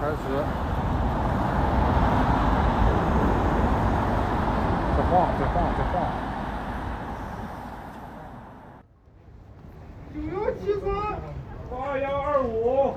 [0.00, 0.16] 开始，
[4.96, 5.94] 再晃，再晃，再晃。
[10.14, 10.86] 九幺七三
[11.70, 12.96] 八幺二五，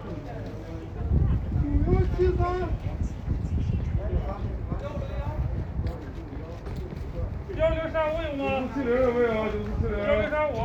[1.62, 2.40] 九幺七三。
[7.58, 8.44] 幺零三五有吗？
[8.74, 9.28] 九四七零有没有？
[9.46, 9.96] 九四七零。
[10.08, 10.56] 幺零三五，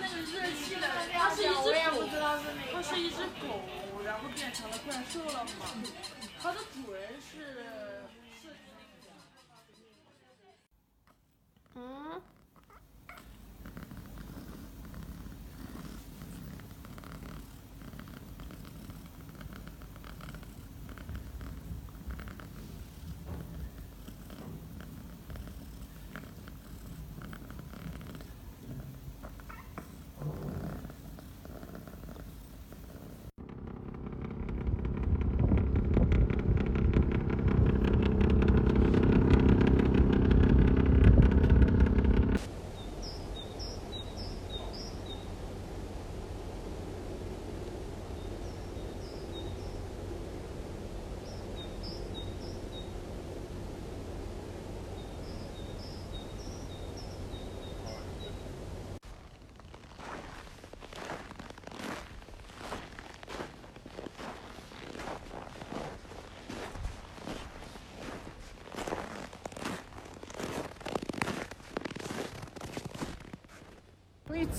[0.00, 1.52] 那个热气的，它是一只
[1.90, 2.06] 狗，
[2.72, 3.60] 它是一只狗，
[4.04, 5.66] 然后变成了怪兽了嘛。
[6.40, 7.64] 它的主人是
[8.42, 8.48] 是。
[11.74, 12.20] 嗯。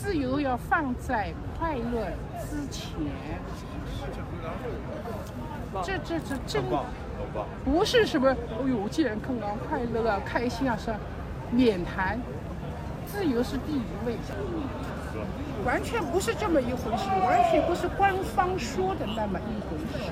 [0.05, 2.11] 自由要放在快乐
[2.47, 2.93] 之前。
[5.81, 6.61] 这这这这
[7.63, 8.29] 不是什么？
[8.29, 10.93] 哎呦，既然看到快乐啊、开心啊，是
[11.49, 12.19] 免谈。
[13.07, 14.15] 自由是第一位，
[15.65, 20.11] 完全不是这么一回事，完全不是官方说的那么一回事。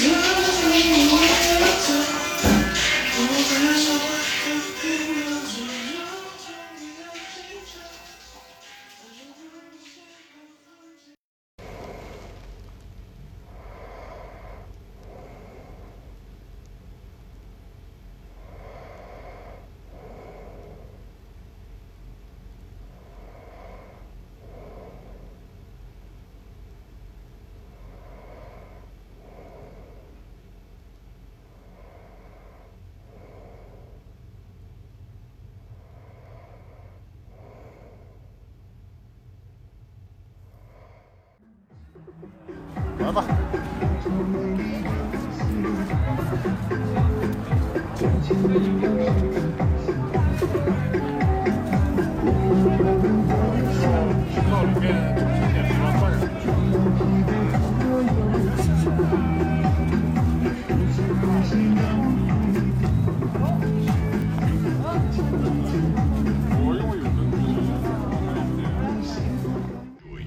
[43.11, 43.51] 儿子。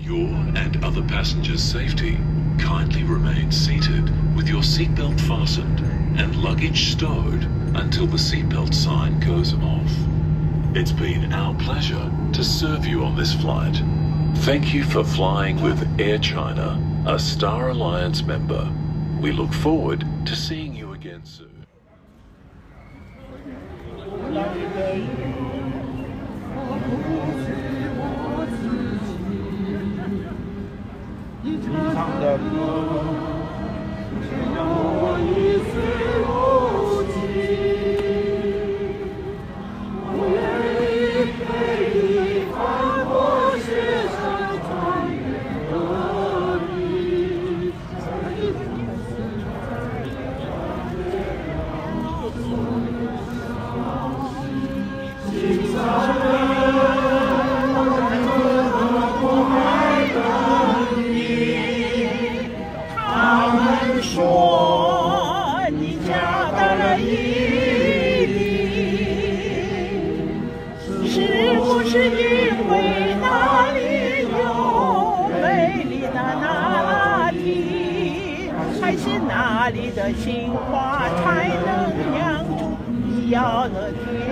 [0.05, 2.19] your and other passengers' safety,
[2.59, 4.05] kindly remain seated
[4.37, 5.81] with your seatbelt fastened
[6.19, 7.45] and luggage stowed
[7.77, 9.91] until the seatbelt sign goes off.
[10.77, 13.81] It's been our pleasure to serve you on this flight.
[14.39, 18.71] Thank you for flying with Air China, a Star Alliance member.
[19.21, 21.65] We look forward to seeing you again soon.
[64.05, 68.29] 说你嫁到了伊犁，
[71.09, 73.79] 是不是因为那里
[74.31, 74.37] 有
[75.43, 82.77] 美丽的那拉提，还是那里的杏花才能酿出
[83.09, 84.24] 你要的甜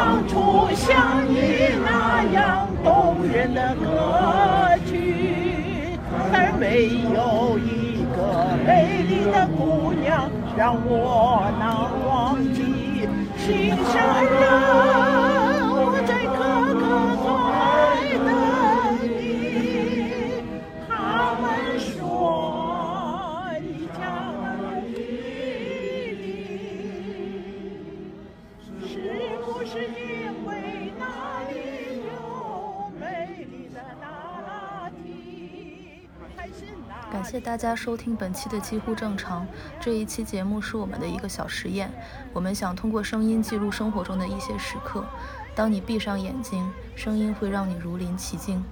[0.00, 3.84] 唱出像你那样动人的歌
[4.86, 5.98] 曲，
[6.32, 11.68] 而没有一个美丽的姑娘让我难
[12.08, 13.06] 忘记。
[13.36, 14.40] 心上人，
[37.10, 39.44] 感谢大家收听本期的几乎正常。
[39.80, 41.90] 这一期节目是我们的一个小实验，
[42.32, 45.04] 我们想通过声音记录生活中的一些时刻。
[45.54, 48.62] 当你闭上眼睛，声音会让你如临其境。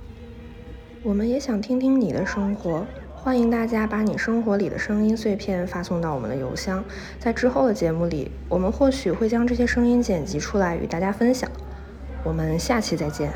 [1.02, 6.82] 我们也想听听你的生活，欢迎大家把你生活里的声音碎片发送到我们的邮箱，
[7.18, 11.50] 在之后的节目里，我们或许会将这些声音剪辑出来与大家分享。
[12.22, 13.32] 我们下期再见。